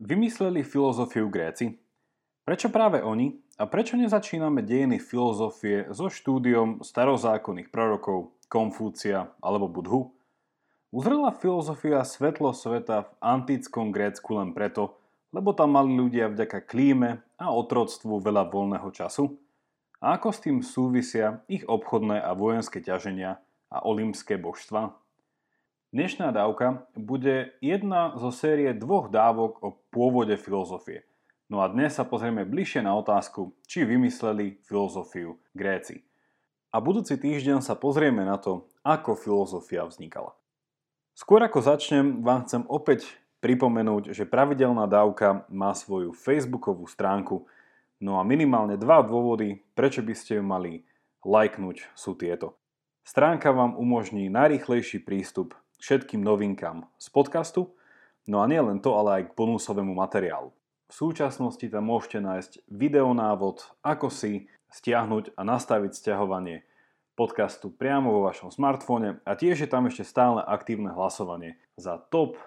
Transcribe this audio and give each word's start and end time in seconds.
Vymysleli 0.00 0.64
filozofiu 0.64 1.28
Gréci? 1.28 1.76
Prečo 2.48 2.72
práve 2.72 3.04
oni 3.04 3.36
a 3.60 3.68
prečo 3.68 4.00
nezačíname 4.00 4.64
dejiny 4.64 4.96
filozofie 4.96 5.92
so 5.92 6.08
štúdiom 6.08 6.80
starozákonných 6.80 7.68
prorokov, 7.68 8.32
Konfúcia 8.48 9.28
alebo 9.44 9.68
Budhu? 9.68 10.16
Uzrela 10.88 11.36
filozofia 11.36 12.00
svetlo 12.00 12.56
sveta 12.56 13.06
v 13.06 13.10
antickom 13.20 13.92
Grécku 13.92 14.40
len 14.40 14.56
preto, 14.56 14.96
lebo 15.36 15.52
tam 15.52 15.76
mali 15.76 15.92
ľudia 15.92 16.32
vďaka 16.32 16.64
klíme 16.64 17.20
a 17.36 17.52
otroctvu 17.52 18.24
veľa 18.24 18.48
voľného 18.48 18.88
času? 18.96 19.36
A 20.00 20.16
ako 20.16 20.28
s 20.32 20.40
tým 20.40 20.64
súvisia 20.64 21.44
ich 21.44 21.68
obchodné 21.68 22.24
a 22.24 22.32
vojenské 22.32 22.80
ťaženia 22.80 23.36
a 23.68 23.84
olympské 23.84 24.40
božstva? 24.40 24.96
Dnešná 25.90 26.30
dávka 26.30 26.86
bude 26.94 27.50
jedna 27.58 28.14
zo 28.14 28.30
série 28.30 28.70
dvoch 28.70 29.10
dávok 29.10 29.58
o 29.58 29.74
pôvode 29.90 30.38
filozofie. 30.38 31.02
No 31.50 31.66
a 31.66 31.66
dnes 31.66 31.98
sa 31.98 32.06
pozrieme 32.06 32.46
bližšie 32.46 32.86
na 32.86 32.94
otázku, 32.94 33.58
či 33.66 33.82
vymysleli 33.82 34.62
filozofiu 34.62 35.42
Gréci. 35.50 36.06
A 36.70 36.78
budúci 36.78 37.18
týždeň 37.18 37.58
sa 37.58 37.74
pozrieme 37.74 38.22
na 38.22 38.38
to, 38.38 38.70
ako 38.86 39.18
filozofia 39.18 39.82
vznikala. 39.82 40.30
Skôr 41.18 41.42
ako 41.42 41.58
začnem, 41.58 42.22
vám 42.22 42.46
chcem 42.46 42.62
opäť 42.70 43.10
pripomenúť, 43.42 44.14
že 44.14 44.30
pravidelná 44.30 44.86
dávka 44.86 45.42
má 45.50 45.74
svoju 45.74 46.14
facebookovú 46.14 46.86
stránku, 46.86 47.50
no 47.98 48.14
a 48.14 48.22
minimálne 48.22 48.78
dva 48.78 49.02
dôvody, 49.02 49.58
prečo 49.74 50.06
by 50.06 50.14
ste 50.14 50.38
ju 50.38 50.46
mali 50.46 50.86
lajknúť, 51.26 51.90
sú 51.98 52.14
tieto. 52.14 52.54
Stránka 53.02 53.50
vám 53.50 53.74
umožní 53.74 54.30
najrýchlejší 54.30 55.02
prístup 55.02 55.58
všetkým 55.80 56.20
novinkám 56.20 56.86
z 57.00 57.06
podcastu, 57.08 57.72
no 58.28 58.44
a 58.44 58.46
nie 58.46 58.60
len 58.60 58.78
to, 58.78 58.94
ale 58.94 59.10
aj 59.20 59.22
k 59.32 59.36
bonusovému 59.36 59.96
materiálu. 59.96 60.52
V 60.90 60.94
súčasnosti 60.94 61.64
tam 61.66 61.88
môžete 61.88 62.20
nájsť 62.20 62.52
videonávod, 62.68 63.64
ako 63.80 64.12
si 64.12 64.46
stiahnuť 64.70 65.34
a 65.34 65.42
nastaviť 65.42 65.92
stiahovanie 65.96 66.62
podcastu 67.18 67.68
priamo 67.68 68.10
vo 68.16 68.32
vašom 68.32 68.48
smartfóne 68.48 69.20
a 69.28 69.32
tiež 69.36 69.66
je 69.66 69.68
tam 69.68 69.84
ešte 69.90 70.08
stále 70.08 70.40
aktívne 70.40 70.88
hlasovanie 70.94 71.60
za 71.76 72.00
top 72.00 72.40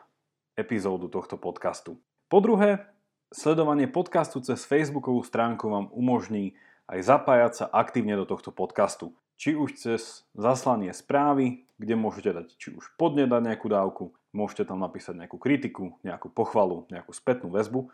epizódu 0.58 1.14
tohto 1.14 1.38
podcastu. 1.38 2.02
Po 2.26 2.42
druhé, 2.42 2.82
sledovanie 3.30 3.86
podcastu 3.86 4.42
cez 4.42 4.66
facebookovú 4.66 5.22
stránku 5.22 5.70
vám 5.70 5.94
umožní 5.94 6.58
aj 6.90 7.00
zapájať 7.06 7.52
sa 7.54 7.66
aktívne 7.70 8.18
do 8.18 8.26
tohto 8.26 8.50
podcastu. 8.50 9.14
Či 9.38 9.58
už 9.58 9.76
cez 9.76 10.24
zaslanie 10.38 10.94
správy, 10.94 11.66
kde 11.82 11.96
môžete 12.00 12.32
dať 12.32 12.48
či 12.56 12.70
už 12.72 12.96
podne 12.96 13.28
dať 13.28 13.42
nejakú 13.44 13.68
dávku, 13.68 14.04
môžete 14.32 14.70
tam 14.70 14.80
napísať 14.80 15.20
nejakú 15.20 15.38
kritiku, 15.38 16.00
nejakú 16.06 16.32
pochvalu, 16.32 16.88
nejakú 16.90 17.12
spätnú 17.12 17.52
väzbu. 17.52 17.92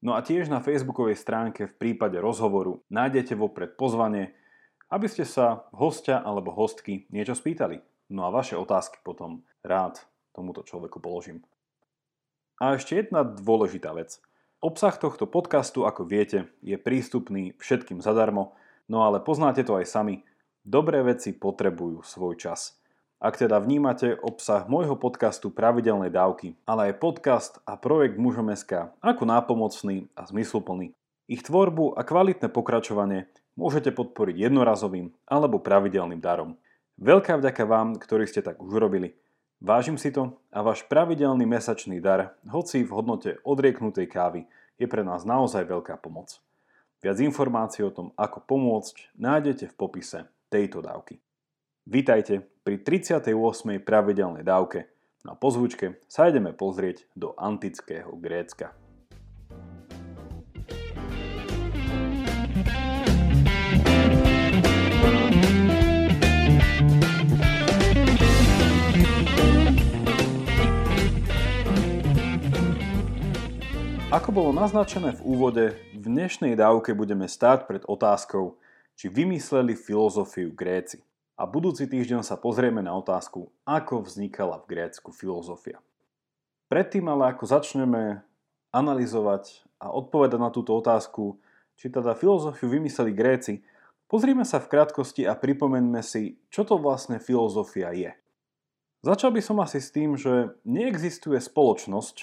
No 0.00 0.16
a 0.16 0.24
tiež 0.24 0.48
na 0.48 0.64
facebookovej 0.64 1.16
stránke 1.16 1.68
v 1.68 1.76
prípade 1.76 2.16
rozhovoru 2.16 2.80
nájdete 2.88 3.36
vopred 3.36 3.76
pozvanie, 3.76 4.32
aby 4.90 5.06
ste 5.06 5.22
sa 5.22 5.68
hostia 5.70 6.18
alebo 6.18 6.50
hostky 6.50 7.06
niečo 7.12 7.36
spýtali. 7.36 7.80
No 8.10 8.26
a 8.26 8.34
vaše 8.34 8.58
otázky 8.58 8.98
potom 9.06 9.46
rád 9.62 10.02
tomuto 10.34 10.66
človeku 10.66 10.98
položím. 10.98 11.46
A 12.60 12.76
ešte 12.76 12.98
jedna 12.98 13.24
dôležitá 13.24 13.94
vec. 13.96 14.20
Obsah 14.60 14.92
tohto 14.92 15.24
podcastu, 15.24 15.88
ako 15.88 16.04
viete, 16.04 16.52
je 16.60 16.76
prístupný 16.76 17.56
všetkým 17.56 18.04
zadarmo, 18.04 18.52
no 18.92 19.08
ale 19.08 19.16
poznáte 19.24 19.64
to 19.64 19.80
aj 19.80 19.88
sami, 19.88 20.20
Dobré 20.60 21.00
veci 21.00 21.32
potrebujú 21.32 22.04
svoj 22.04 22.36
čas. 22.36 22.76
Ak 23.16 23.40
teda 23.40 23.56
vnímate 23.64 24.12
obsah 24.20 24.68
môjho 24.68 24.92
podcastu 24.92 25.48
Pravidelnej 25.48 26.12
dávky, 26.12 26.52
ale 26.68 26.92
aj 26.92 27.00
podcast 27.00 27.52
a 27.64 27.80
projekt 27.80 28.20
Mužom.sk 28.20 28.92
ako 29.00 29.22
nápomocný 29.24 30.12
a 30.12 30.28
zmysluplný, 30.28 30.92
ich 31.32 31.40
tvorbu 31.40 31.96
a 31.96 32.04
kvalitné 32.04 32.52
pokračovanie 32.52 33.32
môžete 33.56 33.88
podporiť 33.88 34.36
jednorazovým 34.36 35.16
alebo 35.24 35.64
pravidelným 35.64 36.20
darom. 36.20 36.60
Veľká 37.00 37.40
vďaka 37.40 37.64
vám, 37.64 37.96
ktorí 37.96 38.28
ste 38.28 38.44
tak 38.44 38.60
už 38.60 38.84
urobili. 38.84 39.16
Vážim 39.64 39.96
si 39.96 40.12
to 40.12 40.36
a 40.52 40.60
váš 40.60 40.84
pravidelný 40.84 41.48
mesačný 41.48 42.04
dar, 42.04 42.36
hoci 42.44 42.84
v 42.84 42.92
hodnote 42.92 43.40
odrieknutej 43.48 44.12
kávy, 44.12 44.44
je 44.76 44.84
pre 44.84 45.00
nás 45.08 45.24
naozaj 45.24 45.64
veľká 45.64 45.96
pomoc. 46.04 46.36
Viac 47.00 47.16
informácií 47.16 47.80
o 47.80 47.88
tom, 47.88 48.12
ako 48.20 48.44
pomôcť, 48.44 49.16
nájdete 49.16 49.72
v 49.72 49.76
popise 49.80 50.28
tejto 50.50 50.82
dávky. 50.82 51.22
Vítajte 51.86 52.44
pri 52.66 52.82
38. 52.82 53.32
pravidelnej 53.80 54.42
dávke. 54.42 54.90
Na 55.24 55.38
pozvučke 55.38 56.02
sa 56.10 56.28
ideme 56.28 56.50
pozrieť 56.50 57.06
do 57.14 57.32
antického 57.38 58.12
Grécka. 58.18 58.74
Ako 74.10 74.34
bolo 74.34 74.50
naznačené 74.50 75.14
v 75.14 75.22
úvode, 75.22 75.64
v 75.94 76.02
dnešnej 76.02 76.58
dávke 76.58 76.98
budeme 76.98 77.30
stáť 77.30 77.70
pred 77.70 77.82
otázkou, 77.86 78.58
či 79.00 79.08
vymysleli 79.08 79.72
filozofiu 79.80 80.52
Gréci. 80.52 81.00
A 81.40 81.48
budúci 81.48 81.88
týždeň 81.88 82.20
sa 82.20 82.36
pozrieme 82.36 82.84
na 82.84 82.92
otázku, 82.92 83.48
ako 83.64 84.04
vznikala 84.04 84.60
v 84.60 84.76
Grécku 84.76 85.08
filozofia. 85.08 85.80
Predtým 86.68 87.08
ale 87.08 87.32
ako 87.32 87.48
začneme 87.48 88.20
analyzovať 88.76 89.64
a 89.80 89.88
odpovedať 89.88 90.36
na 90.36 90.52
túto 90.52 90.76
otázku, 90.76 91.40
či 91.80 91.88
teda 91.88 92.12
filozofiu 92.12 92.68
vymysleli 92.68 93.16
Gréci, 93.16 93.64
pozrime 94.04 94.44
sa 94.44 94.60
v 94.60 94.68
krátkosti 94.68 95.24
a 95.24 95.32
pripomeňme 95.32 96.04
si, 96.04 96.36
čo 96.52 96.68
to 96.68 96.76
vlastne 96.76 97.16
filozofia 97.16 97.96
je. 97.96 98.12
Začal 99.00 99.32
by 99.32 99.40
som 99.40 99.64
asi 99.64 99.80
s 99.80 99.88
tým, 99.96 100.20
že 100.20 100.52
neexistuje 100.68 101.40
spoločnosť 101.40 102.16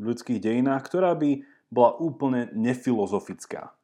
v 0.00 0.16
ľudských 0.16 0.40
dejinách, 0.40 0.80
ktorá 0.80 1.12
by 1.12 1.44
bola 1.68 1.92
úplne 2.00 2.48
nefilozofická. 2.56 3.75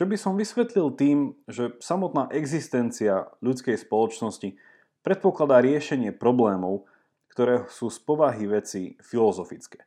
Čo 0.00 0.08
by 0.08 0.16
som 0.16 0.40
vysvetlil 0.40 0.96
tým, 0.96 1.36
že 1.44 1.76
samotná 1.76 2.32
existencia 2.32 3.28
ľudskej 3.44 3.76
spoločnosti 3.76 4.56
predpokladá 5.04 5.60
riešenie 5.60 6.16
problémov, 6.16 6.88
ktoré 7.28 7.68
sú 7.68 7.92
z 7.92 8.00
povahy 8.00 8.48
veci 8.48 8.96
filozofické. 9.04 9.84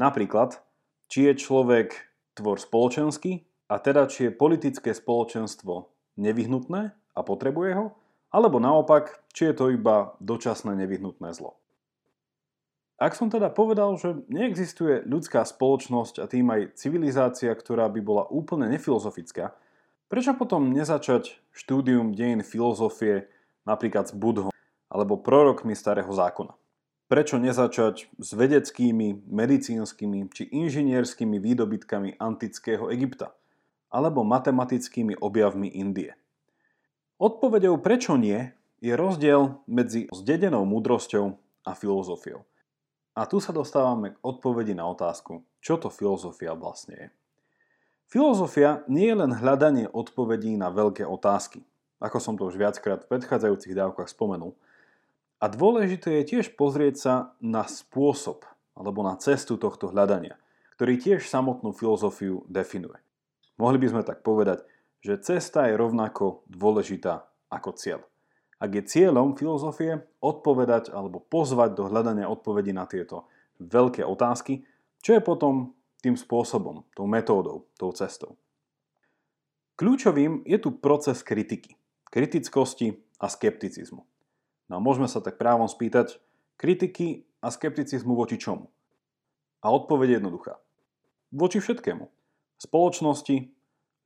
Napríklad, 0.00 0.64
či 1.12 1.28
je 1.28 1.36
človek 1.36 1.92
tvor 2.32 2.56
spoločenský, 2.56 3.44
a 3.68 3.76
teda 3.84 4.08
či 4.08 4.32
je 4.32 4.36
politické 4.40 4.96
spoločenstvo 4.96 5.92
nevyhnutné 6.16 6.96
a 6.96 7.20
potrebuje 7.20 7.76
ho, 7.76 7.92
alebo 8.32 8.56
naopak, 8.56 9.28
či 9.36 9.52
je 9.52 9.60
to 9.60 9.68
iba 9.68 10.16
dočasné 10.24 10.72
nevyhnutné 10.72 11.36
zlo. 11.36 11.60
Ak 12.94 13.18
som 13.18 13.26
teda 13.26 13.50
povedal, 13.50 13.98
že 13.98 14.22
neexistuje 14.30 15.02
ľudská 15.02 15.42
spoločnosť 15.42 16.22
a 16.22 16.30
tým 16.30 16.46
aj 16.54 16.78
civilizácia, 16.78 17.50
ktorá 17.50 17.90
by 17.90 17.98
bola 17.98 18.24
úplne 18.30 18.70
nefilozofická, 18.70 19.50
prečo 20.06 20.30
potom 20.38 20.70
nezačať 20.70 21.42
štúdium 21.50 22.14
dejín 22.14 22.46
filozofie 22.46 23.26
napríklad 23.66 24.06
s 24.06 24.14
Budhom 24.14 24.54
alebo 24.86 25.18
prorokmi 25.18 25.74
starého 25.74 26.10
zákona? 26.14 26.54
Prečo 27.10 27.36
nezačať 27.42 28.08
s 28.14 28.30
vedeckými, 28.30 29.26
medicínskymi 29.26 30.30
či 30.30 30.46
inžinierskými 30.54 31.36
výdobytkami 31.42 32.16
antického 32.22 32.94
Egypta? 32.94 33.34
Alebo 33.90 34.22
matematickými 34.22 35.18
objavmi 35.18 35.66
Indie? 35.66 36.14
Odpovedou 37.18 37.78
prečo 37.82 38.14
nie 38.14 38.54
je 38.78 38.94
rozdiel 38.94 39.58
medzi 39.66 40.06
zdedenou 40.14 40.62
múdrosťou 40.66 41.38
a 41.66 41.70
filozofiou. 41.74 42.46
A 43.14 43.30
tu 43.30 43.38
sa 43.38 43.54
dostávame 43.54 44.18
k 44.18 44.20
odpovedi 44.26 44.74
na 44.74 44.90
otázku, 44.90 45.46
čo 45.62 45.78
to 45.78 45.86
filozofia 45.86 46.50
vlastne 46.58 46.94
je. 46.98 47.08
Filozofia 48.10 48.82
nie 48.90 49.06
je 49.06 49.16
len 49.22 49.32
hľadanie 49.34 49.86
odpovedí 49.86 50.58
na 50.58 50.70
veľké 50.74 51.06
otázky, 51.06 51.62
ako 52.02 52.18
som 52.18 52.34
to 52.34 52.50
už 52.50 52.58
viackrát 52.58 53.06
v 53.06 53.10
predchádzajúcich 53.14 53.74
dávkach 53.74 54.10
spomenul. 54.10 54.58
A 55.38 55.46
dôležité 55.46 56.22
je 56.22 56.36
tiež 56.36 56.58
pozrieť 56.58 56.94
sa 56.98 57.14
na 57.38 57.66
spôsob 57.66 58.42
alebo 58.74 59.06
na 59.06 59.14
cestu 59.18 59.54
tohto 59.58 59.94
hľadania, 59.94 60.34
ktorý 60.74 60.98
tiež 60.98 61.30
samotnú 61.30 61.70
filozofiu 61.70 62.42
definuje. 62.50 62.98
Mohli 63.58 63.78
by 63.78 63.86
sme 63.94 64.02
tak 64.02 64.26
povedať, 64.26 64.66
že 65.06 65.22
cesta 65.22 65.70
je 65.70 65.78
rovnako 65.78 66.42
dôležitá 66.50 67.30
ako 67.46 67.70
cieľ 67.78 68.02
ak 68.64 68.70
je 68.80 68.88
cieľom 68.88 69.36
filozofie 69.36 70.00
odpovedať 70.24 70.88
alebo 70.88 71.20
pozvať 71.20 71.76
do 71.76 71.84
hľadania 71.92 72.32
odpovedí 72.32 72.72
na 72.72 72.88
tieto 72.88 73.28
veľké 73.60 74.00
otázky, 74.00 74.64
čo 75.04 75.12
je 75.12 75.20
potom 75.20 75.76
tým 76.00 76.16
spôsobom, 76.16 76.88
tou 76.96 77.04
metódou, 77.04 77.68
tou 77.76 77.92
cestou. 77.92 78.40
Kľúčovým 79.76 80.48
je 80.48 80.56
tu 80.56 80.72
proces 80.72 81.20
kritiky, 81.20 81.76
kritickosti 82.08 82.96
a 83.20 83.28
skepticizmu. 83.28 84.00
No 84.72 84.72
a 84.72 84.80
môžeme 84.80 85.12
sa 85.12 85.20
tak 85.20 85.36
právom 85.36 85.68
spýtať, 85.68 86.16
kritiky 86.56 87.28
a 87.44 87.52
skepticizmu 87.52 88.16
voči 88.16 88.40
čomu? 88.40 88.72
A 89.60 89.68
odpoveď 89.68 90.08
je 90.08 90.16
jednoduchá. 90.24 90.54
voči 91.34 91.60
všetkému. 91.60 92.08
Spoločnosti, 92.62 93.50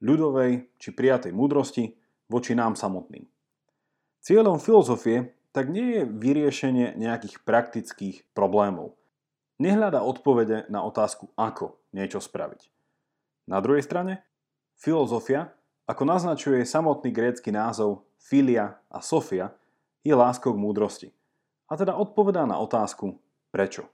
ľudovej 0.01 0.67
či 0.81 0.89
prijatej 0.91 1.31
múdrosti 1.37 1.95
voči 2.27 2.57
nám 2.57 2.75
samotným. 2.75 3.29
Cieľom 4.29 4.61
filozofie 4.61 5.33
tak 5.57 5.73
nie 5.73 5.89
je 5.97 6.03
vyriešenie 6.05 7.01
nejakých 7.01 7.41
praktických 7.49 8.29
problémov. 8.37 8.93
Nehľada 9.57 10.05
odpovede 10.05 10.69
na 10.69 10.85
otázku, 10.85 11.33
ako 11.33 11.81
niečo 11.97 12.21
spraviť. 12.21 12.69
Na 13.49 13.65
druhej 13.65 13.81
strane, 13.81 14.21
filozofia, 14.77 15.57
ako 15.89 16.05
naznačuje 16.05 16.61
samotný 16.69 17.09
grécky 17.09 17.49
názov 17.49 18.05
filia 18.21 18.77
a 18.93 19.01
sofia, 19.01 19.57
je 20.05 20.13
láskou 20.13 20.53
k 20.53 20.61
múdrosti. 20.61 21.09
A 21.73 21.81
teda 21.81 21.97
odpovedá 21.97 22.45
na 22.45 22.61
otázku, 22.61 23.17
prečo. 23.49 23.89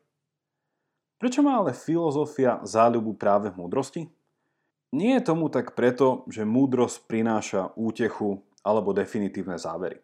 Prečo 1.22 1.46
má 1.46 1.62
ale 1.62 1.78
filozofia 1.78 2.58
záľubu 2.66 3.14
práve 3.14 3.54
v 3.54 3.62
múdrosti? 3.62 4.02
Nie 4.98 5.22
je 5.22 5.31
tomu 5.31 5.46
tak 5.46 5.78
preto, 5.78 6.26
že 6.26 6.42
múdrosť 6.42 7.06
prináša 7.06 7.70
útechu 7.78 8.42
alebo 8.66 8.90
definitívne 8.90 9.62
závery. 9.62 10.02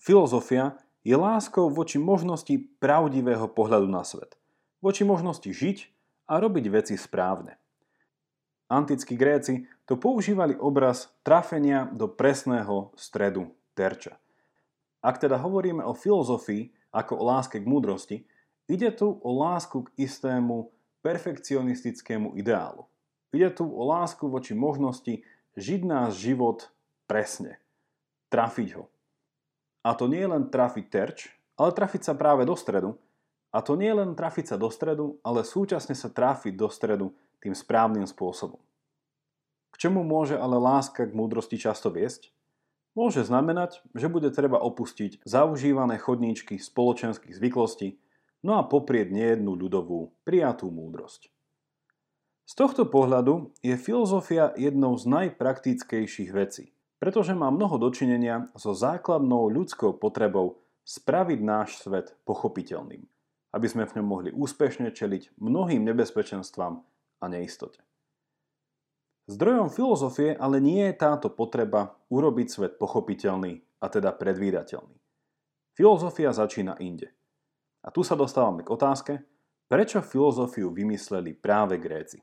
Filozofia 0.00 0.80
je 1.04 1.12
láskou 1.12 1.68
voči 1.68 2.00
možnosti 2.00 2.56
pravdivého 2.80 3.44
pohľadu 3.52 3.84
na 3.84 4.00
svet, 4.00 4.40
voči 4.80 5.04
možnosti 5.04 5.44
žiť 5.44 5.78
a 6.24 6.40
robiť 6.40 6.64
veci 6.72 6.96
správne. 6.96 7.60
Antickí 8.72 9.12
Gréci 9.12 9.68
to 9.84 10.00
používali 10.00 10.56
obraz 10.56 11.12
trafenia 11.20 11.84
do 11.92 12.08
presného 12.08 12.96
stredu 12.96 13.52
terča. 13.76 14.16
Ak 15.04 15.20
teda 15.20 15.36
hovoríme 15.36 15.84
o 15.84 15.92
filozofii 15.92 16.72
ako 16.96 17.20
o 17.20 17.24
láske 17.28 17.60
k 17.60 17.68
múdrosti, 17.68 18.16
ide 18.72 18.88
tu 18.96 19.20
o 19.20 19.30
lásku 19.36 19.84
k 19.84 19.92
istému 20.00 20.72
perfekcionistickému 21.04 22.40
ideálu. 22.40 22.88
Ide 23.36 23.52
tu 23.52 23.68
o 23.68 23.82
lásku 23.84 24.24
voči 24.32 24.56
možnosti 24.56 25.20
žiť 25.60 25.80
náš 25.84 26.24
život 26.24 26.72
presne. 27.04 27.60
Trafiť 28.32 28.80
ho. 28.80 28.88
A 29.80 29.96
to 29.96 30.08
nie 30.08 30.24
len 30.24 30.52
trafiť 30.52 30.86
terč, 30.92 31.32
ale 31.56 31.72
trafiť 31.72 32.12
sa 32.12 32.14
práve 32.16 32.44
do 32.44 32.56
stredu. 32.56 32.96
A 33.50 33.64
to 33.64 33.74
nie 33.74 33.90
len 33.90 34.14
trafiť 34.14 34.54
sa 34.54 34.56
do 34.60 34.70
stredu, 34.70 35.18
ale 35.26 35.42
súčasne 35.42 35.96
sa 35.96 36.06
trafiť 36.06 36.54
do 36.54 36.68
stredu 36.70 37.10
tým 37.42 37.56
správnym 37.56 38.06
spôsobom. 38.06 38.60
K 39.74 39.88
čemu 39.88 40.04
môže 40.06 40.36
ale 40.36 40.60
láska 40.60 41.08
k 41.08 41.16
múdrosti 41.16 41.58
často 41.58 41.90
viesť? 41.90 42.30
Môže 42.94 43.22
znamenať, 43.22 43.82
že 43.94 44.10
bude 44.10 44.30
treba 44.34 44.58
opustiť 44.58 45.22
zaužívané 45.22 45.98
chodníčky 45.98 46.58
spoločenských 46.58 47.38
zvyklostí, 47.38 47.98
no 48.42 48.58
a 48.58 48.66
poprieť 48.66 49.14
nejednú 49.14 49.54
ľudovú, 49.54 50.10
prijatú 50.26 50.68
múdrosť. 50.74 51.30
Z 52.50 52.52
tohto 52.58 52.82
pohľadu 52.90 53.54
je 53.62 53.78
filozofia 53.78 54.50
jednou 54.58 54.98
z 54.98 55.06
najpraktickejších 55.06 56.34
vecí, 56.34 56.74
pretože 57.00 57.32
má 57.32 57.48
mnoho 57.48 57.80
dočinenia 57.80 58.52
so 58.52 58.76
základnou 58.76 59.48
ľudskou 59.48 59.96
potrebou 59.96 60.60
spraviť 60.84 61.38
náš 61.40 61.80
svet 61.80 62.12
pochopiteľným, 62.28 63.08
aby 63.56 63.66
sme 63.66 63.88
v 63.88 63.98
ňom 63.98 64.06
mohli 64.06 64.30
úspešne 64.30 64.92
čeliť 64.92 65.40
mnohým 65.40 65.80
nebezpečenstvám 65.80 66.74
a 67.20 67.24
neistote. 67.26 67.80
Zdrojom 69.30 69.72
filozofie 69.72 70.36
ale 70.36 70.60
nie 70.60 70.92
je 70.92 71.00
táto 71.00 71.32
potreba 71.32 71.96
urobiť 72.12 72.46
svet 72.50 72.72
pochopiteľný 72.76 73.64
a 73.80 73.86
teda 73.88 74.12
predvídateľný. 74.12 74.98
Filozofia 75.72 76.34
začína 76.36 76.76
inde. 76.82 77.08
A 77.80 77.88
tu 77.88 78.04
sa 78.04 78.12
dostávame 78.12 78.60
k 78.60 78.74
otázke, 78.74 79.12
prečo 79.70 80.04
filozofiu 80.04 80.68
vymysleli 80.74 81.32
práve 81.32 81.80
Gréci. 81.80 82.20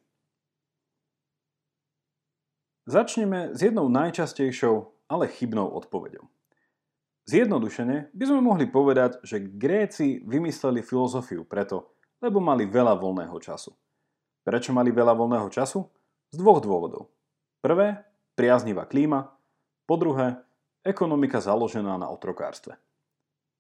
Začneme 2.88 3.52
s 3.52 3.60
jednou 3.60 3.92
najčastejšou, 3.92 4.76
ale 5.12 5.28
chybnou 5.28 5.68
odpoveďou. 5.76 6.24
Zjednodušene 7.28 8.16
by 8.16 8.24
sme 8.24 8.40
mohli 8.40 8.64
povedať, 8.64 9.20
že 9.28 9.44
Gréci 9.44 10.24
vymysleli 10.24 10.80
filozofiu 10.80 11.44
preto, 11.44 11.92
lebo 12.24 12.40
mali 12.40 12.64
veľa 12.64 12.96
voľného 12.96 13.36
času. 13.44 13.76
Prečo 14.48 14.72
mali 14.72 14.96
veľa 14.96 15.12
voľného 15.20 15.52
času? 15.52 15.84
Z 16.32 16.40
dvoch 16.40 16.64
dôvodov. 16.64 17.12
Prvé, 17.60 18.08
priaznivá 18.40 18.88
klíma, 18.88 19.36
po 19.84 20.00
druhé, 20.00 20.40
ekonomika 20.88 21.44
založená 21.44 22.00
na 22.00 22.08
otrokárstve. 22.08 22.80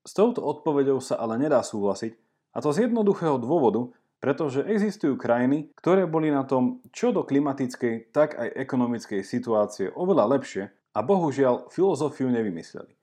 S 0.08 0.16
touto 0.16 0.40
odpoveďou 0.40 1.04
sa 1.04 1.20
ale 1.20 1.36
nedá 1.36 1.60
súhlasiť, 1.60 2.16
a 2.56 2.64
to 2.64 2.72
z 2.72 2.88
jednoduchého 2.88 3.36
dôvodu, 3.36 3.92
pretože 4.18 4.66
existujú 4.66 5.18
krajiny, 5.18 5.70
ktoré 5.78 6.10
boli 6.10 6.34
na 6.34 6.42
tom 6.44 6.82
čo 6.90 7.14
do 7.14 7.22
klimatickej, 7.22 8.10
tak 8.10 8.34
aj 8.34 8.50
ekonomickej 8.58 9.22
situácie 9.22 9.94
oveľa 9.94 10.38
lepšie 10.38 10.74
a 10.98 11.00
bohužiaľ 11.06 11.70
filozofiu 11.70 12.30
nevymysleli. 12.34 12.98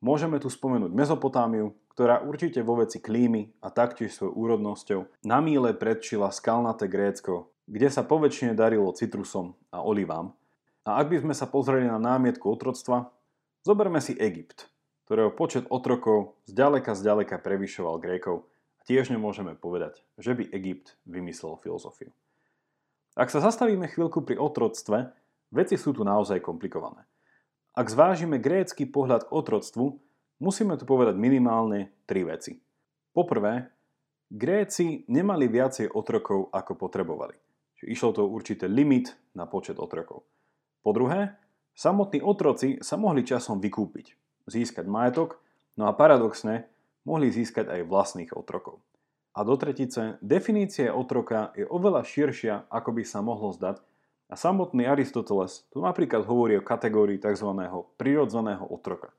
Môžeme 0.00 0.40
tu 0.40 0.48
spomenúť 0.48 0.90
Mezopotámiu, 0.90 1.76
ktorá 1.92 2.24
určite 2.24 2.64
vo 2.64 2.80
veci 2.80 2.98
klímy 2.98 3.60
a 3.60 3.68
taktiež 3.68 4.16
svojou 4.16 4.32
úrodnosťou 4.32 5.00
na 5.28 5.38
míle 5.44 5.76
predčila 5.76 6.32
skalnaté 6.32 6.88
Grécko, 6.88 7.52
kde 7.68 7.92
sa 7.92 8.02
poväčšine 8.02 8.56
darilo 8.56 8.90
citrusom 8.96 9.54
a 9.68 9.84
olivám. 9.84 10.32
A 10.88 10.98
ak 11.04 11.12
by 11.12 11.16
sme 11.22 11.34
sa 11.36 11.44
pozreli 11.44 11.84
na 11.84 12.00
námietku 12.00 12.48
otroctva, 12.48 13.12
zoberme 13.60 14.00
si 14.00 14.16
Egypt, 14.16 14.72
ktorého 15.04 15.30
počet 15.36 15.68
otrokov 15.68 16.40
zďaleka 16.48 16.96
zďaleka 16.96 17.36
prevyšoval 17.36 18.00
Grékov 18.00 18.48
tiež 18.86 19.12
nemôžeme 19.12 19.56
povedať, 19.56 20.00
že 20.16 20.36
by 20.36 20.48
Egypt 20.54 20.96
vymyslel 21.08 21.58
filozofiu. 21.60 22.12
Ak 23.18 23.28
sa 23.28 23.42
zastavíme 23.42 23.90
chvíľku 23.90 24.22
pri 24.22 24.38
otroctve, 24.38 25.10
veci 25.50 25.76
sú 25.76 25.90
tu 25.90 26.06
naozaj 26.06 26.40
komplikované. 26.40 27.04
Ak 27.74 27.90
zvážime 27.90 28.38
grécky 28.38 28.86
pohľad 28.86 29.26
k 29.26 29.34
otroctvu, 29.34 29.98
musíme 30.42 30.78
tu 30.78 30.86
povedať 30.86 31.18
minimálne 31.18 31.90
tri 32.06 32.22
veci. 32.22 32.58
Poprvé, 33.10 33.66
Gréci 34.30 35.02
nemali 35.10 35.50
viacej 35.50 35.90
otrokov, 35.90 36.54
ako 36.54 36.78
potrebovali. 36.78 37.34
Čiže 37.74 37.90
išlo 37.90 38.10
to 38.14 38.22
určité 38.30 38.70
limit 38.70 39.10
na 39.34 39.50
počet 39.50 39.74
otrokov. 39.82 40.22
Po 40.86 40.94
druhé, 40.94 41.34
samotní 41.74 42.22
otroci 42.22 42.78
sa 42.78 42.94
mohli 42.94 43.26
časom 43.26 43.58
vykúpiť, 43.58 44.14
získať 44.46 44.86
majetok, 44.86 45.42
no 45.74 45.90
a 45.90 45.92
paradoxne, 45.98 46.69
mohli 47.04 47.32
získať 47.32 47.68
aj 47.68 47.88
vlastných 47.88 48.32
otrokov. 48.36 48.80
A 49.30 49.46
do 49.46 49.54
tretice, 49.54 50.18
definícia 50.20 50.90
otroka 50.90 51.54
je 51.54 51.62
oveľa 51.64 52.02
širšia, 52.02 52.66
ako 52.66 52.90
by 52.98 53.02
sa 53.06 53.22
mohlo 53.22 53.54
zdať, 53.54 53.78
a 54.30 54.38
samotný 54.38 54.86
Aristoteles 54.86 55.66
tu 55.74 55.82
napríklad 55.82 56.22
hovorí 56.22 56.54
o 56.54 56.62
kategórii 56.62 57.18
tzv. 57.18 57.50
prirodzeného 57.98 58.62
otroka, 58.62 59.10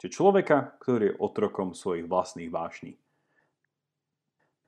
či 0.00 0.08
človeka, 0.08 0.80
ktorý 0.80 1.12
je 1.12 1.18
otrokom 1.20 1.76
svojich 1.76 2.08
vlastných 2.08 2.48
vášní. 2.48 2.96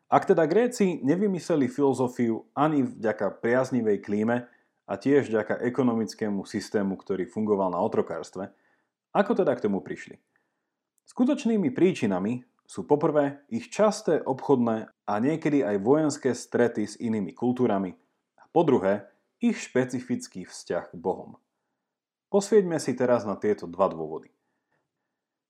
Ak 0.06 0.28
teda 0.28 0.46
Gréci 0.46 1.02
nevymysleli 1.02 1.66
filozofiu 1.66 2.46
ani 2.54 2.86
vďaka 2.86 3.42
priaznivej 3.42 4.04
klíme 4.04 4.46
a 4.86 4.92
tiež 4.94 5.32
vďaka 5.32 5.64
ekonomickému 5.66 6.46
systému, 6.46 6.94
ktorý 7.00 7.26
fungoval 7.26 7.74
na 7.74 7.80
otrokárstve, 7.82 8.52
ako 9.16 9.32
teda 9.32 9.56
k 9.56 9.64
tomu 9.66 9.82
prišli? 9.82 10.20
Skutočnými 11.08 11.72
príčinami 11.72 12.44
sú 12.66 12.82
poprvé 12.84 13.46
ich 13.46 13.70
časté 13.70 14.18
obchodné 14.20 14.90
a 15.06 15.12
niekedy 15.22 15.62
aj 15.62 15.82
vojenské 15.82 16.30
strety 16.34 16.84
s 16.84 16.94
inými 16.98 17.30
kultúrami 17.30 17.94
a 18.36 18.44
po 18.50 18.66
druhé 18.66 19.06
ich 19.38 19.56
špecifický 19.56 20.44
vzťah 20.44 20.90
k 20.90 20.94
Bohom. 20.98 21.38
Posvieďme 22.26 22.82
si 22.82 22.98
teraz 22.98 23.22
na 23.22 23.38
tieto 23.38 23.70
dva 23.70 23.86
dôvody. 23.86 24.34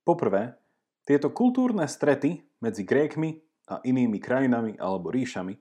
Poprvé, 0.05 0.55
tieto 1.03 1.33
kultúrne 1.33 1.89
strety 1.89 2.45
medzi 2.61 2.85
Grékmi 2.85 3.41
a 3.67 3.83
inými 3.83 4.21
krajinami 4.21 4.77
alebo 4.79 5.11
ríšami 5.11 5.57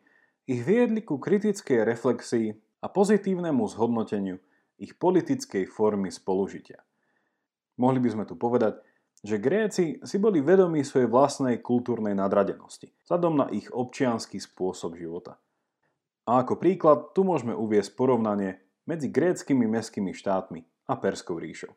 ich 0.46 0.62
viedli 0.62 1.02
ku 1.02 1.18
kritickej 1.18 1.82
reflexii 1.82 2.54
a 2.84 2.86
pozitívnemu 2.86 3.66
zhodnoteniu 3.66 4.38
ich 4.78 4.94
politickej 4.94 5.66
formy 5.66 6.12
spolužitia. 6.12 6.78
Mohli 7.80 7.98
by 8.04 8.08
sme 8.12 8.24
tu 8.28 8.38
povedať, 8.38 8.78
že 9.24 9.40
Gréci 9.40 10.02
si 10.04 10.16
boli 10.20 10.44
vedomí 10.44 10.84
svojej 10.84 11.08
vlastnej 11.08 11.60
kultúrnej 11.64 12.12
nadradenosti, 12.12 12.92
vzhľadom 13.06 13.34
na 13.34 13.46
ich 13.52 13.68
občianský 13.72 14.36
spôsob 14.42 14.96
života. 14.98 15.40
A 16.26 16.42
ako 16.42 16.58
príklad 16.58 17.14
tu 17.14 17.22
môžeme 17.22 17.54
uviesť 17.54 17.94
porovnanie 17.94 18.58
medzi 18.84 19.08
gréckými 19.08 19.64
mestskými 19.70 20.10
štátmi 20.12 20.60
a 20.90 20.94
Perskou 20.98 21.38
ríšou. 21.38 21.74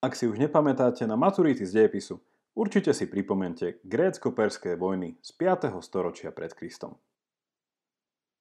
Ak 0.00 0.16
si 0.16 0.24
už 0.24 0.40
nepamätáte 0.40 1.04
na 1.04 1.16
maturity 1.16 1.64
z 1.64 1.76
dejepisu, 1.76 2.20
určite 2.56 2.96
si 2.96 3.04
pripomente 3.04 3.80
grécko-perské 3.84 4.76
vojny 4.76 5.20
z 5.20 5.30
5. 5.36 5.76
storočia 5.84 6.32
pred 6.32 6.56
Kristom. 6.56 6.96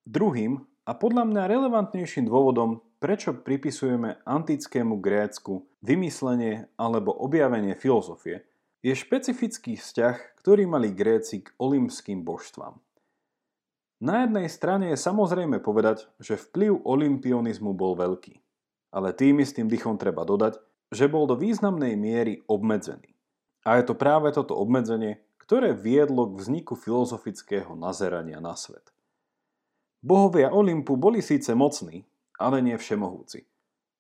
Druhým 0.07 0.63
a 0.88 0.91
podľa 0.95 1.27
mňa 1.27 1.51
relevantnejším 1.51 2.31
dôvodom, 2.31 2.81
prečo 2.99 3.31
pripisujeme 3.31 4.19
antickému 4.27 4.99
Grécku 4.99 5.65
vymyslenie 5.79 6.67
alebo 6.75 7.15
objavenie 7.15 7.73
filozofie, 7.73 8.43
je 8.79 8.95
špecifický 8.95 9.75
vzťah, 9.75 10.39
ktorý 10.39 10.67
mali 10.67 10.91
Gréci 10.91 11.43
k 11.43 11.51
olimským 11.59 12.23
božstvám. 12.23 12.79
Na 13.99 14.23
jednej 14.23 14.47
strane 14.47 14.95
je 14.95 14.99
samozrejme 14.99 15.59
povedať, 15.59 16.07
že 16.23 16.39
vplyv 16.39 16.87
olimpionizmu 16.87 17.75
bol 17.75 17.99
veľký. 17.99 18.39
Ale 18.95 19.11
tým 19.11 19.43
istým 19.43 19.67
dychom 19.67 19.99
treba 19.99 20.23
dodať, 20.23 20.55
že 20.89 21.11
bol 21.11 21.27
do 21.27 21.35
významnej 21.35 21.99
miery 21.99 22.39
obmedzený. 22.47 23.11
A 23.67 23.75
je 23.75 23.91
to 23.91 23.99
práve 23.99 24.31
toto 24.31 24.55
obmedzenie, 24.55 25.19
ktoré 25.43 25.75
viedlo 25.75 26.31
k 26.31 26.39
vzniku 26.39 26.79
filozofického 26.79 27.75
nazerania 27.75 28.39
na 28.39 28.55
svet. 28.55 28.95
Bohovia 29.99 30.55
Olympu 30.55 30.95
boli 30.95 31.19
síce 31.19 31.51
mocní, 31.51 32.07
ale 32.39 32.63
nie 32.63 32.79
všemohúci. 32.79 33.46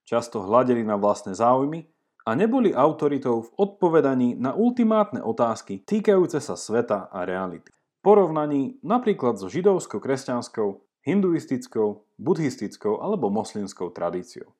Často 0.07 0.41
hľadeli 0.41 0.81
na 0.87 0.95
vlastné 0.95 1.35
záujmy 1.35 1.85
a 2.25 2.33
neboli 2.33 2.73
autoritou 2.73 3.45
v 3.45 3.53
odpovedaní 3.59 4.39
na 4.39 4.55
ultimátne 4.55 5.19
otázky 5.21 5.83
týkajúce 5.83 6.41
sa 6.41 6.57
sveta 6.57 7.11
a 7.11 7.27
reality 7.27 7.69
porovnaní 8.01 8.79
napríklad 8.81 9.37
so 9.37 9.51
židovsko-kresťanskou, 9.51 10.81
hinduistickou, 11.03 12.03
buddhistickou 12.19 12.99
alebo 12.99 13.31
moslimskou 13.31 13.91
tradíciou. 13.91 14.55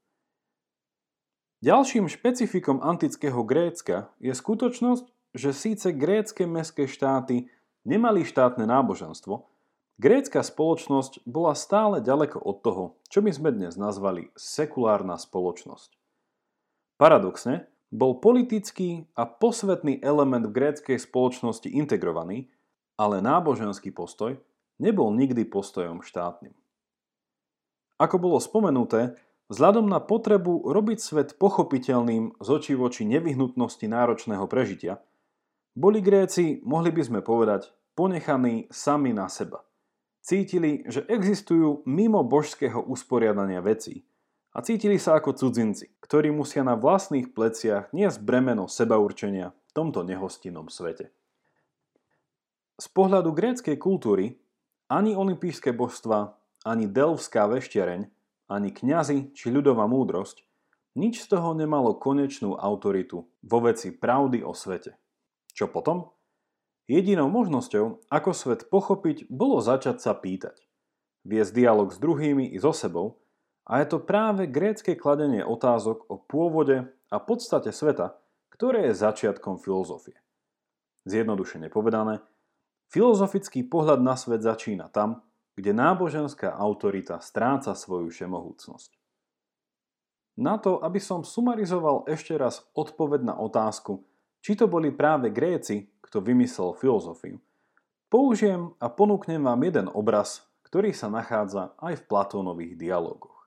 Ďalším 1.59 2.07
špecifikom 2.07 2.79
antického 2.79 3.43
Grécka 3.43 4.15
je 4.23 4.31
skutočnosť, 4.31 5.05
že 5.35 5.51
síce 5.51 5.87
grécké 5.91 6.47
mestské 6.47 6.87
štáty 6.87 7.51
nemali 7.83 8.23
štátne 8.23 8.63
náboženstvo, 8.63 9.48
grécka 9.99 10.39
spoločnosť 10.39 11.27
bola 11.27 11.51
stále 11.53 11.99
ďaleko 11.99 12.39
od 12.39 12.57
toho, 12.63 12.83
čo 13.11 13.19
by 13.19 13.35
sme 13.35 13.51
dnes 13.51 13.75
nazvali 13.75 14.31
sekulárna 14.39 15.19
spoločnosť. 15.19 15.99
Paradoxne, 16.95 17.67
bol 17.89 18.21
politický 18.21 19.09
a 19.17 19.25
posvetný 19.25 19.99
element 19.99 20.45
v 20.47 20.55
gréckej 20.55 20.97
spoločnosti 21.01 21.67
integrovaný, 21.67 22.47
ale 22.95 23.19
náboženský 23.19 23.91
postoj 23.91 24.37
nebol 24.77 25.11
nikdy 25.11 25.43
postojom 25.43 26.05
štátnym. 26.05 26.53
Ako 27.99 28.15
bolo 28.21 28.39
spomenuté, 28.39 29.19
vzhľadom 29.51 29.89
na 29.89 29.99
potrebu 29.99 30.69
robiť 30.69 30.99
svet 31.01 31.29
pochopiteľným 31.41 32.39
z 32.39 32.47
očí 32.47 32.73
voči 32.77 33.03
nevyhnutnosti 33.03 33.83
náročného 33.89 34.45
prežitia, 34.47 35.01
boli 35.75 35.99
Gréci, 35.99 36.61
mohli 36.63 36.93
by 36.93 37.01
sme 37.03 37.19
povedať, 37.25 37.73
ponechaní 37.97 38.69
sami 38.71 39.11
na 39.11 39.27
seba. 39.27 39.68
Cítili, 40.19 40.83
že 40.85 41.07
existujú 41.07 41.87
mimo 41.87 42.21
božského 42.21 42.83
usporiadania 42.83 43.63
vecí 43.63 44.03
a 44.51 44.59
cítili 44.59 44.99
sa 44.99 45.15
ako 45.15 45.37
cudzinci, 45.37 45.95
ktorí 46.03 46.29
musia 46.33 46.65
na 46.65 46.75
vlastných 46.75 47.31
pleciach 47.31 47.95
niesť 47.95 48.19
bremeno 48.19 48.67
sebaurčenia 48.67 49.55
v 49.55 49.71
tomto 49.71 50.03
nehostinnom 50.03 50.67
svete. 50.67 51.13
Z 52.79 52.87
pohľadu 52.91 53.31
gréckej 53.35 53.75
kultúry 53.79 54.39
ani 54.89 55.13
olympijské 55.13 55.71
božstva, 55.71 56.35
ani 56.65 56.89
delvská 56.89 57.45
veštiareň, 57.45 58.09
ani 58.49 58.69
kňazi 58.73 59.31
či 59.37 59.47
ľudová 59.53 59.85
múdrosť 59.85 60.43
nič 60.97 61.23
z 61.23 61.37
toho 61.37 61.53
nemalo 61.53 61.95
konečnú 61.95 62.57
autoritu 62.57 63.29
vo 63.45 63.57
veci 63.61 63.93
pravdy 63.93 64.41
o 64.41 64.57
svete. 64.57 64.97
Čo 65.53 65.69
potom? 65.69 66.11
Jedinou 66.89 67.29
možnosťou, 67.29 68.09
ako 68.09 68.31
svet 68.33 68.65
pochopiť, 68.73 69.29
bolo 69.29 69.61
začať 69.61 70.01
sa 70.01 70.17
pýtať. 70.17 70.57
Viesť 71.21 71.53
dialog 71.53 71.93
s 71.93 72.01
druhými 72.01 72.49
i 72.49 72.57
so 72.57 72.73
sebou 72.73 73.21
a 73.69 73.77
je 73.79 73.93
to 73.93 74.01
práve 74.01 74.49
grécke 74.49 74.97
kladenie 74.97 75.45
otázok 75.45 76.09
o 76.09 76.17
pôvode 76.17 76.89
a 77.13 77.17
podstate 77.21 77.69
sveta, 77.69 78.17
ktoré 78.49 78.89
je 78.89 78.97
začiatkom 79.05 79.61
filozofie. 79.61 80.17
Zjednodušene 81.05 81.69
povedané, 81.69 82.25
Filozofický 82.89 83.69
pohľad 83.69 84.01
na 84.01 84.17
svet 84.17 84.41
začína 84.41 84.89
tam, 84.89 85.21
kde 85.53 85.77
náboženská 85.77 86.57
autorita 86.57 87.21
stráca 87.21 87.77
svoju 87.77 88.09
všemohúcnosť. 88.09 88.97
Na 90.41 90.57
to, 90.57 90.81
aby 90.81 90.97
som 90.97 91.21
sumarizoval 91.21 92.09
ešte 92.09 92.33
raz 92.33 92.65
odpoveď 92.73 93.29
na 93.29 93.35
otázku, 93.37 94.01
či 94.41 94.57
to 94.57 94.65
boli 94.65 94.89
práve 94.89 95.29
Gréci, 95.29 95.93
kto 96.09 96.25
vymyslel 96.25 96.73
filozofiu, 96.73 97.37
použijem 98.09 98.73
a 98.81 98.89
ponúknem 98.89 99.45
vám 99.45 99.61
jeden 99.61 99.87
obraz, 99.93 100.49
ktorý 100.65 100.89
sa 100.89 101.13
nachádza 101.13 101.77
aj 101.77 102.01
v 102.01 102.07
Platónových 102.09 102.73
dialogoch. 102.75 103.45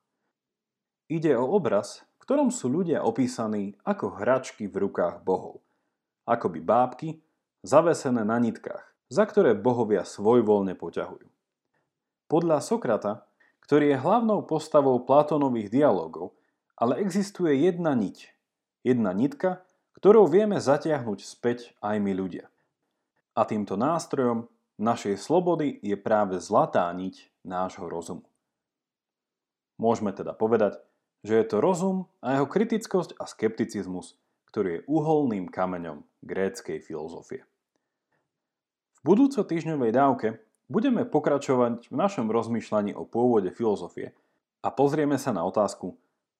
Ide 1.10 1.34
o 1.34 1.50
obraz, 1.58 2.06
v 2.16 2.22
ktorom 2.22 2.54
sú 2.54 2.70
ľudia 2.70 3.02
opísaní 3.02 3.74
ako 3.82 4.22
hračky 4.22 4.70
v 4.70 4.86
rukách 4.86 5.26
bohov, 5.26 5.58
akoby 6.24 6.62
bábky 6.62 7.08
zavesené 7.66 8.22
na 8.22 8.38
nitkách 8.38 8.92
za 9.12 9.28
ktoré 9.28 9.52
bohovia 9.52 10.08
svojvoľne 10.08 10.72
poťahujú. 10.72 11.28
Podľa 12.32 12.64
Sokrata, 12.64 13.28
ktorý 13.68 13.92
je 13.92 14.00
hlavnou 14.00 14.48
postavou 14.48 14.96
Platónových 15.04 15.68
dialogov, 15.68 16.32
ale 16.80 16.96
existuje 17.04 17.68
jedna 17.68 17.92
niť, 17.92 18.32
jedna 18.80 19.12
nitka, 19.12 19.68
ktorou 20.00 20.24
vieme 20.24 20.56
zatiahnuť 20.56 21.28
späť 21.28 21.76
aj 21.84 22.00
my 22.00 22.12
ľudia. 22.16 22.48
A 23.32 23.48
týmto 23.48 23.80
nástrojom 23.80 24.48
našej 24.76 25.16
slobody 25.16 25.80
je 25.80 25.96
práve 25.96 26.36
zlatá 26.42 26.88
niť 26.92 27.32
nášho 27.46 27.88
rozumu. 27.88 28.28
Môžeme 29.80 30.12
teda 30.12 30.36
povedať, 30.36 30.78
že 31.24 31.38
je 31.40 31.46
to 31.48 31.62
rozum 31.62 32.10
a 32.20 32.36
jeho 32.36 32.46
kritickosť 32.46 33.16
a 33.16 33.24
skepticizmus, 33.24 34.20
ktorý 34.52 34.68
je 34.80 34.84
uholným 34.86 35.48
kameňom 35.48 36.04
gréckej 36.20 36.82
filozofie 36.82 37.46
budúco 39.02 39.42
týždňovej 39.42 39.92
dávke 39.92 40.28
budeme 40.70 41.02
pokračovať 41.02 41.90
v 41.90 41.94
našom 41.94 42.30
rozmýšľaní 42.30 42.94
o 42.94 43.04
pôvode 43.04 43.50
filozofie 43.50 44.14
a 44.62 44.68
pozrieme 44.70 45.18
sa 45.18 45.34
na 45.34 45.42
otázku, 45.42 45.98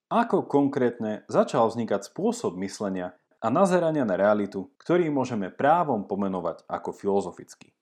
ako 0.09 0.47
konkrétne 0.47 1.27
začal 1.27 1.69
vznikať 1.69 2.07
spôsob 2.07 2.55
myslenia 2.63 3.19
a 3.43 3.51
nazerania 3.51 4.07
na 4.07 4.15
realitu, 4.15 4.71
ktorý 4.79 5.11
môžeme 5.11 5.51
právom 5.51 6.07
pomenovať 6.07 6.63
ako 6.71 6.95
filozofický. 6.95 7.75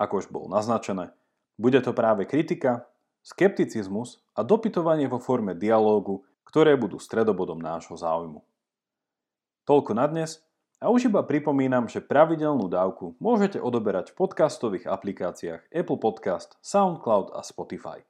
Ako 0.00 0.24
už 0.24 0.32
bolo 0.32 0.48
naznačené, 0.48 1.12
bude 1.60 1.76
to 1.84 1.92
práve 1.92 2.24
kritika, 2.24 2.88
skepticizmus 3.20 4.24
a 4.32 4.40
dopytovanie 4.40 5.04
vo 5.04 5.20
forme 5.20 5.52
dialógu, 5.52 6.24
ktoré 6.48 6.72
budú 6.80 6.96
stredobodom 6.96 7.60
nášho 7.60 7.92
záujmu. 8.00 8.40
Toľko 9.68 9.92
na 9.92 10.08
dnes 10.08 10.40
a 10.80 10.88
už 10.88 11.12
iba 11.12 11.20
pripomínam, 11.20 11.84
že 11.84 12.00
pravidelnú 12.00 12.64
dávku 12.72 13.12
môžete 13.20 13.60
odoberať 13.60 14.16
v 14.16 14.24
podcastových 14.24 14.88
aplikáciách 14.88 15.68
Apple 15.68 16.00
Podcast, 16.00 16.56
SoundCloud 16.64 17.36
a 17.36 17.44
Spotify. 17.44 18.00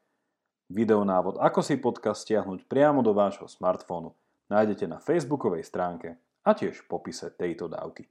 Videonávod, 0.71 1.43
ako 1.43 1.67
si 1.67 1.83
podcast 1.83 2.23
stiahnuť 2.23 2.71
priamo 2.71 3.03
do 3.03 3.11
vášho 3.11 3.51
smartfónu, 3.51 4.15
nájdete 4.47 4.87
na 4.87 5.03
facebookovej 5.03 5.67
stránke 5.67 6.15
a 6.51 6.59
tiež 6.59 6.83
v 6.83 6.91
popise 6.91 7.31
tejto 7.31 7.71
dávky. 7.71 8.11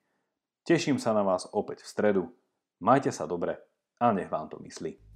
Teším 0.63 0.96
sa 0.96 1.12
na 1.12 1.27
vás 1.27 1.43
opäť 1.51 1.84
v 1.84 1.91
stredu. 1.91 2.24
Majte 2.79 3.12
sa 3.12 3.27
dobre 3.27 3.60
a 4.00 4.15
nech 4.15 4.31
vám 4.31 4.48
to 4.48 4.63
myslí. 4.63 5.09